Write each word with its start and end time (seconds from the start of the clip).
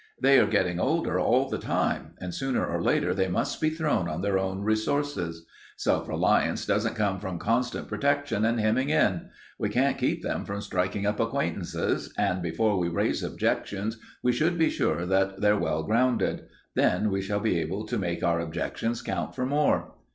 They 0.19 0.39
are 0.39 0.47
getting 0.47 0.79
older 0.79 1.19
all 1.19 1.47
the 1.47 1.59
time, 1.59 2.15
and 2.19 2.33
sooner 2.33 2.65
or 2.65 2.81
later 2.81 3.13
they 3.13 3.27
must 3.27 3.61
be 3.61 3.69
thrown 3.69 4.09
on 4.09 4.21
their 4.23 4.39
own 4.39 4.63
resources. 4.63 5.45
Self 5.77 6.07
reliance 6.09 6.65
doesn't 6.65 6.95
come 6.95 7.19
from 7.19 7.37
constant 7.37 7.87
protection 7.87 8.43
and 8.43 8.59
hemming 8.59 8.89
in. 8.89 9.29
We 9.59 9.69
can't 9.69 9.99
keep 9.99 10.23
them 10.23 10.43
from 10.43 10.61
striking 10.61 11.05
up 11.05 11.19
acquaintances, 11.19 12.11
and 12.17 12.41
before 12.41 12.79
we 12.79 12.87
raise 12.87 13.21
objections 13.21 13.99
we 14.23 14.31
should 14.31 14.57
be 14.57 14.71
sure 14.71 15.05
that 15.05 15.39
they're 15.39 15.59
well 15.59 15.83
grounded; 15.83 16.47
then 16.73 17.11
we 17.11 17.21
shall 17.21 17.39
be 17.39 17.59
able 17.59 17.85
to 17.85 17.99
make 17.99 18.23
our 18.23 18.39
objections 18.39 19.03
count 19.03 19.35
for 19.35 19.45
more." 19.45 19.93